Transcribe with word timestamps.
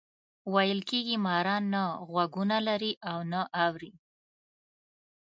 ویل 0.53 0.79
کېږي 0.89 1.15
ماران 1.25 1.63
نه 1.73 1.83
غوږونه 2.09 2.57
لري 2.67 2.93
او 3.11 3.19
نه 3.31 3.41
اوري. 3.65 3.91